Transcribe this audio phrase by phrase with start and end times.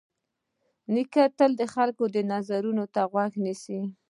[0.93, 3.79] نیکه تل د خلکو د نظرونو ته غوږ نیسي.